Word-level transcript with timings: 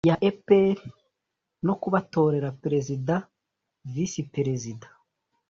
ya 0.09 0.15
epr 0.29 0.77
no 1.65 1.73
kubatorera 1.81 2.49
perezida 2.61 3.15
visi 3.93 4.21
perezida 4.33 4.87